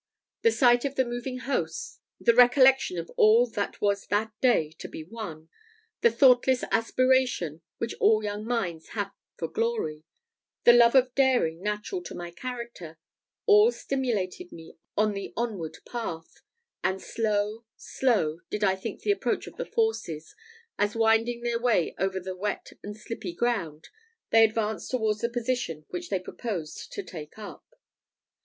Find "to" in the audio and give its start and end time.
4.79-4.87, 12.01-12.15, 26.93-27.03